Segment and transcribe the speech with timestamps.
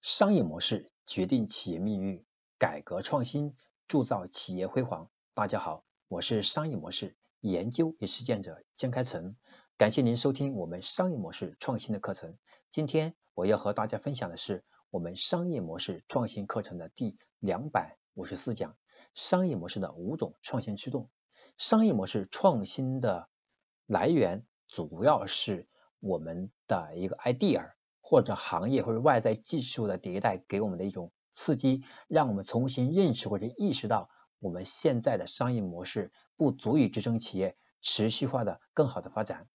[0.00, 2.24] 商业模式决定企业命运，
[2.56, 3.56] 改革创新
[3.88, 5.10] 铸造企业辉煌。
[5.34, 9.34] 大家好，我是商业模式研究与实践者江开成，
[9.76, 12.38] 感谢您收听我们商业模式创新的课程。
[12.70, 18.76] 今天我要和大家分享的是我们商业模式创新课程的第两百五十四讲：
[19.14, 21.10] 商业模式的五种创新驱动。
[21.56, 23.28] 商业模式创新的
[23.84, 25.68] 来源主要是
[25.98, 27.72] 我们的一个 idea。
[28.10, 34.08] 或者行业或者外在技术的迭代给我们的一种刺激，让我们重新认识或者意识到
[34.38, 39.46] 我们现在的商业模式不足以支撑企业持续化的更好的发展。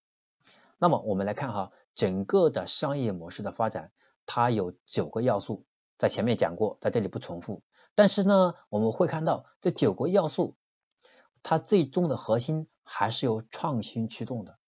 [0.77, 3.91] 那么我们来看哈，整个的商业模式的发展，
[4.27, 5.65] 它有九个要素，
[5.97, 7.63] 在前面讲过，在这里不重复。
[7.95, 10.55] 但是呢，我们会看到这九个要素，
[11.41, 14.59] 它最终的核心还是由创新驱动的。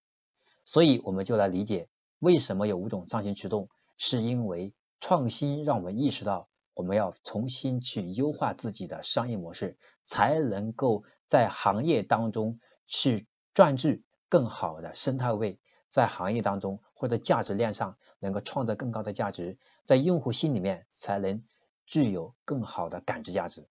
[0.66, 3.70] 所以我们就来理解为什么有五种创新驱动。
[3.98, 21.44] 是因为创新让我们意识到，我们要重新去优化自己的商业模式，才能够在行业当中去赚取更好的生态位，在行业当中或者价值链上能够创造更高的价值，在用户心里面才能
[21.86, 23.68] 具有更好的感知价值。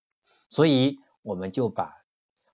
[0.48, 2.04] 所以我们就把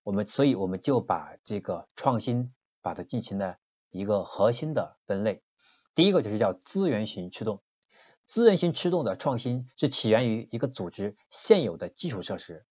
[0.02, 3.58] 我们，所以我们就把这个创新把它进行了
[3.90, 5.42] 一个核心的分类。
[5.94, 7.62] 第一个就是叫资源型驱动，
[8.30, 12.64] 资源型驱动的创新是起源于一个组织现有的基础设施，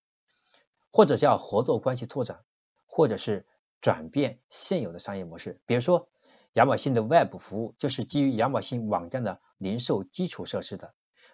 [0.89, 2.45] 或者叫合作关系拓展，
[2.85, 3.45] 或者是
[3.81, 5.59] 转变现有的商业模式。
[5.65, 6.07] 比如说，
[6.53, 10.93] 亚马逊的 Web 服务就是基于亚马逊网站的零售基础设施的，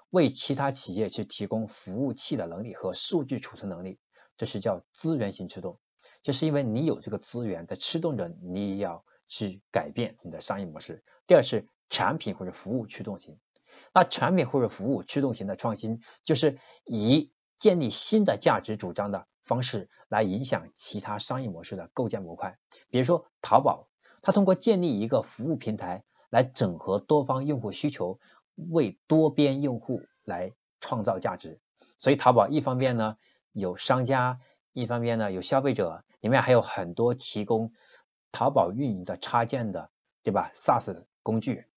[0.10, 4.00] 为其他企业去提供服务器的能力和数据储存能力，
[4.38, 5.78] 这是叫资源型驱动。
[6.24, 11.04] 就是因为你有这个资源在驱动着，你要去改变你的商业模式。
[11.28, 11.68] 第二是。
[11.88, 13.38] 产品或者服务驱动型，
[13.94, 22.58] 那产品或者服务驱动型的创新，就是以建立新的价值主张的方式来影响其他商业模式的构建模块。
[22.90, 23.88] 比如说淘宝，
[24.22, 28.20] 它通过建立一个服务平台来整合多方用户需求，
[28.56, 31.60] 为多边用户来创造价值。
[31.98, 33.18] 所以淘宝一方面呢
[33.52, 34.40] 有商家，
[34.74, 37.72] 一方面呢有消费者，里面还有很多提供
[38.32, 39.90] 淘宝运营的插件的，
[40.24, 41.68] 对吧？SaaS 工具。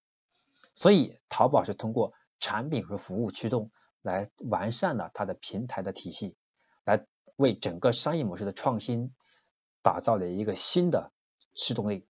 [0.79, 6.37] 所以，淘宝是通过产品和服务驱动来完善了它的平台的体系，
[6.85, 9.13] 来为整个商业模式的创新
[9.83, 11.11] 打造了一个新的
[11.53, 12.07] 驱动力。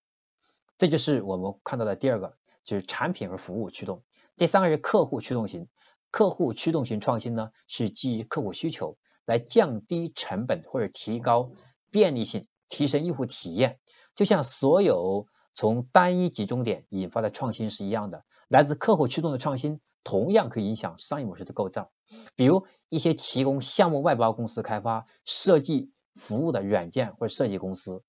[0.77, 4.05] 这就是我们看到的第二个，就是产品和服务驱动。
[4.37, 5.67] 第三个是客户驱动型，
[6.11, 11.53] 客户驱动型创新呢，是基于客户需求来降低成本或者提高
[11.91, 13.81] 便利性，提升用户体验。
[14.15, 15.27] 就像所有
[15.59, 21.91] 从单一集中点引发的创新是一样的，来自客户驱动的创新同样可以影响商业模式的构造。
[22.37, 28.05] 比如一些提供项目外包公司开发设计服务的软件或者设计公司，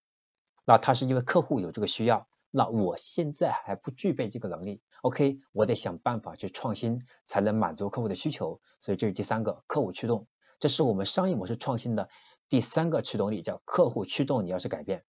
[0.64, 8.62] 那它是因为客户有这个需要，那我现在还不具备这个能力，OK，我得想办法去创新，才能满足客户的需求。
[8.80, 10.28] 所以这是第三个客户驱动，
[10.60, 12.10] 这是我们商业模式创新的
[12.48, 14.46] 第三个驱动力，叫客户驱动。
[14.46, 15.04] 你要是改变。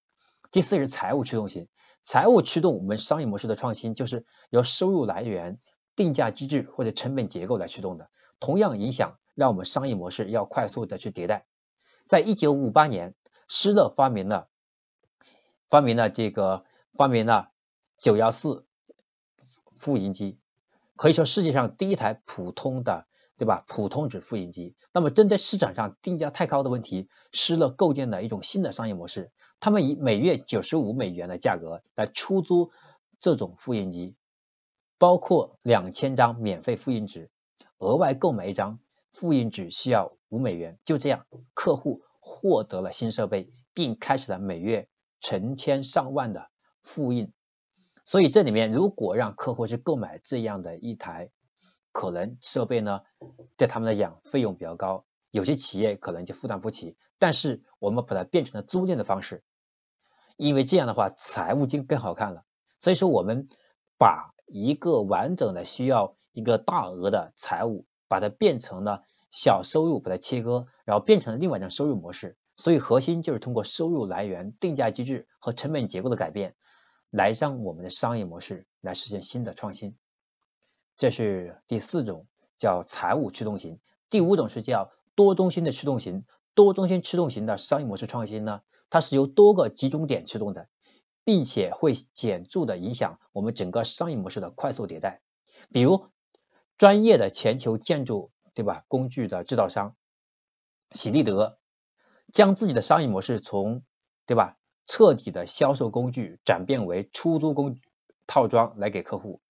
[0.50, 1.68] 第四是财务驱动型，
[2.02, 5.60] 财务驱动我们商业模式的创新，就是由收入来源、
[5.94, 11.46] 定价机制或者成本结构来驱动的，同样影响让我们商业模式要快速的去迭代。
[12.06, 13.14] 在一九五八年，
[13.46, 14.48] 施乐发明了
[15.68, 17.52] 发明了这个发明了
[17.98, 18.66] 九幺四
[19.76, 20.40] 复印机，
[20.96, 23.06] 可以说世界上第一台普通的。
[23.40, 23.64] 对吧？
[23.68, 24.74] 普通纸复印机。
[24.92, 29.32] 那么针对市场上定价太高的问题，施乐构建了一种新的商业模式。
[29.60, 32.70] 他们以每月九十五美元的价格来出租
[33.18, 34.14] 这种复印机，
[34.98, 37.30] 包括两千张免费复印纸，
[37.78, 38.78] 额外购买一张
[39.10, 40.78] 复印纸需要五美元。
[40.84, 41.24] 就这样，
[41.54, 44.90] 客户获得了新设备，并开始了每月
[45.22, 46.50] 成千上万的
[46.82, 47.32] 复印。
[48.04, 51.30] 所以这里面，如果让客户去购买这样的一台，
[51.92, 53.02] 可能设备呢，
[53.56, 56.96] 对他们来讲费用比较高，有些企业可能就负担不起。
[57.18, 59.42] 但是我们把它变成了租赁的方式，
[60.36, 62.44] 因为这样的话财务就更好看了。
[62.78, 63.48] 所以说我们
[63.98, 72.36] 把一个完整的需要一个大额的财务，把它变成了小收入，把它切割，然后变成了另外一种收入模式。
[72.56, 76.54] 所以核心就是通过收入来源、定价机制和成本结构的改变，
[77.10, 79.96] 来让我们的商业模式来实现新的创新。
[81.00, 82.26] 这是第四种
[82.58, 83.80] 叫财务驱动型，
[84.10, 86.26] 第五种是叫多中心的驱动型。
[86.52, 88.60] 多中心驱动型的商业模式创新呢，
[88.90, 90.68] 它是由多个集中点驱动的，
[91.24, 95.22] 并且会显著的影响我们整个商业模式的快速迭代。
[95.72, 96.08] 比如
[96.76, 99.96] 专业的全球建筑对吧工具的制造商
[100.90, 101.58] 喜力德，
[102.30, 103.84] 将自己的商业模式从
[104.26, 107.80] 对吧彻底的销售工具转变为出租工
[108.26, 109.40] 套装来给客户，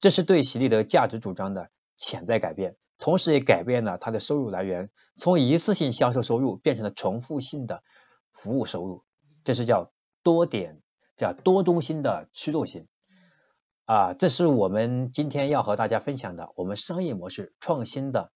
[0.00, 7.82] 这是对喜力德价值主张的潜在改变，同时也改变了它的收入来源，从一次性销售收入变成了重复性的
[8.32, 9.04] 服务收入，
[9.44, 9.92] 这是叫
[10.22, 10.80] 多点
[11.16, 12.86] 叫多中心的驱动性。
[13.86, 18.30] 啊，这是我们今天要和大家分享的我们商业模式创新的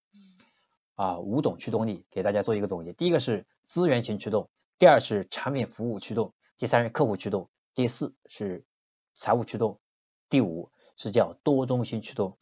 [0.95, 2.91] 啊五种驱动力，给大家做一个总结。
[2.91, 4.49] 第一个是资源型驱动，
[4.79, 8.65] 第二是产品服务驱动，第三是客户驱动，第四是
[9.13, 9.79] 财务驱动，
[10.27, 12.37] 第五是叫多中心驱动。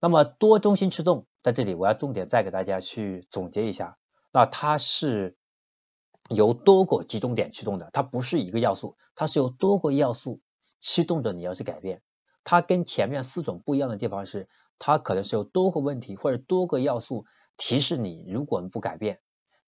[0.00, 3.98] 那么多中心驱动在这里，我要重点再给大家去总结一下，
[4.32, 5.36] 那它是
[6.28, 10.40] 由多个集中点驱动的，它不是一个要素，它是由多个要素。
[10.80, 12.02] 驱动着你要去改变，
[12.44, 14.48] 它跟前面四种不一样的地方是，
[14.78, 17.24] 它可能是有多个问题或者多个要素
[17.56, 19.18] 提示你，如果你不改变，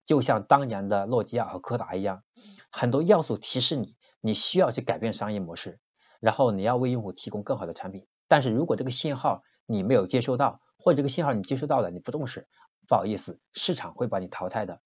[0.07, 2.23] 就像当年的诺基亚和柯达一样，
[2.71, 5.81] 很多要素提示你，你需要去改变商业模式，
[6.21, 8.07] 然后你要为用户提供更好的产品。
[8.29, 12.47] 但是如果这个信号你没有接收到，或者这个信号你接收到了，你不重视，
[12.87, 14.81] 不好意思，市场会把你淘汰的，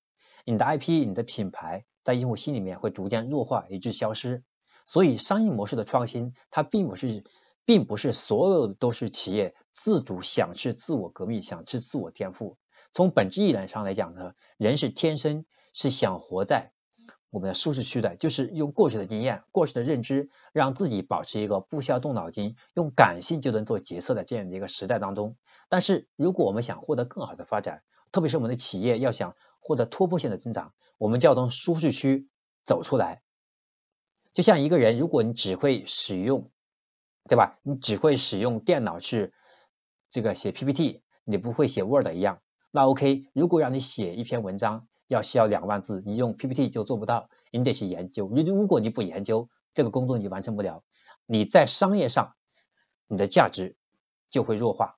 [0.46, 4.44] 你的 IP、你的品牌在用户心里面会逐渐弱化，以致消失。
[4.86, 7.24] 所以，商业模式的创新，它并不是，
[7.64, 12.56] 并不是所有的都是企业自主想去自我革命，想去自我颠覆。
[12.92, 16.73] 从本质意义上来讲呢，人是天生是想活在
[17.34, 25.36] 我们的舒适区的，就是用过去的经验、过去的认知，让自己保持一个不需要动脑筋、用感性就能做决策的这样的一个时代当中。
[25.68, 27.82] 但是，如果我们想获得更好的发展，
[28.12, 32.28] 特别是我们的企业要想获得突破性的增长，我们就要从舒适区
[32.64, 33.20] 走出来。
[34.32, 36.52] 就像一个人，如果你只会使用，
[37.28, 37.58] 对吧？
[37.64, 39.32] 你只会使用电脑去
[40.08, 42.38] 这个写 PPT，你不会写 Word 一样。
[42.70, 48.26] 那 OK，如果让你写一篇文章要需要两万字，你用 PPT 就做不到，你得去研究。
[48.28, 50.82] 如如果你不研究，这个工作你完成不了。
[51.26, 52.34] 你在商业上，
[53.06, 53.76] 你的价值
[54.30, 54.96] 就会弱化。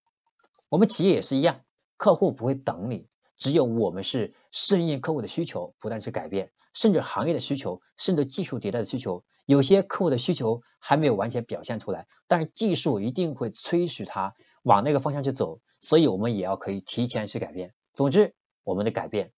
[0.68, 1.60] 我们企业也是一样，
[1.96, 6.52] 客户不会等你，只有我们是顺应客户的需求，不断去改变。
[6.72, 17.72] 甚至行业的需求，甚至技术迭代的需求，有些客户的需求还没有完全表现出来，但是技术一定会催使他往那个方向去走，所以我们也要可以提前去改变。
[17.94, 19.32] 总之，我们的改变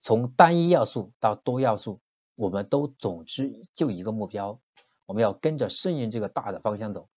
[0.00, 2.00] 从单一要素到多要素，
[2.34, 4.60] 我们都总之就一个目标，
[5.06, 7.08] 我们要跟着顺应这个大的方向走，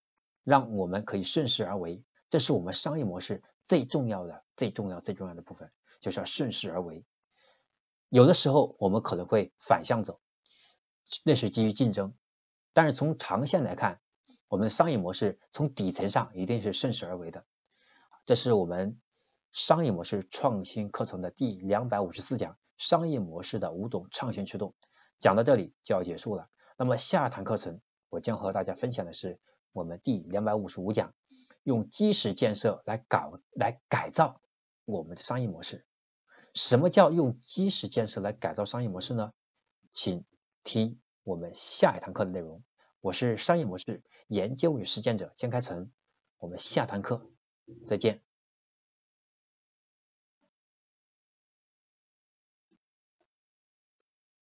[0.43, 2.03] 让我们可以顺势而为。
[2.29, 7.05] 这是我们商业模式最重要的、最重要、最重要的部分，就是要顺势而为。
[8.09, 10.19] 有的时候我们可能会反向走，
[11.23, 12.13] 那是基于竞争。
[12.73, 13.99] 但是从长线来看，
[14.47, 17.45] 我们的商业模式从底层上一定是顺势而为的。
[18.25, 18.99] 这是我们
[19.51, 24.73] 商业模式创新课程的第两百五十四讲，商业模式的五种创新驱动。
[25.19, 26.49] 讲到这里就要结束了。
[26.77, 27.79] 那么下堂课程
[28.09, 29.39] 我将和大家分享的是
[29.71, 31.13] 我们第两百五十五讲，
[31.61, 34.41] 用基石建设来搞来改造
[34.83, 35.85] 我们的商业模式。
[36.55, 39.31] 什么叫用基石建设来改造商业模式呢？
[39.91, 40.25] 请
[40.63, 42.63] 听我们下一堂课的内容。
[42.99, 45.91] 我是商业模式研究与实践者江开成，
[46.39, 47.29] 我们下堂课
[47.87, 48.21] 再见。